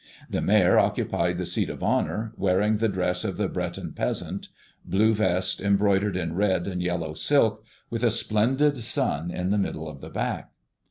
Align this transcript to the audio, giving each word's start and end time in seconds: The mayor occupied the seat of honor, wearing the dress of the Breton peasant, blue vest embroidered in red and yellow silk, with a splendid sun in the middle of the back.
The 0.27 0.41
mayor 0.41 0.79
occupied 0.79 1.37
the 1.37 1.45
seat 1.45 1.69
of 1.69 1.83
honor, 1.83 2.33
wearing 2.35 2.77
the 2.77 2.89
dress 2.89 3.23
of 3.23 3.37
the 3.37 3.47
Breton 3.47 3.93
peasant, 3.93 4.47
blue 4.83 5.13
vest 5.13 5.61
embroidered 5.61 6.17
in 6.17 6.33
red 6.33 6.67
and 6.67 6.81
yellow 6.81 7.13
silk, 7.13 7.63
with 7.91 8.03
a 8.03 8.09
splendid 8.09 8.75
sun 8.79 9.29
in 9.29 9.51
the 9.51 9.59
middle 9.59 9.87
of 9.87 10.01
the 10.01 10.09
back. 10.09 10.53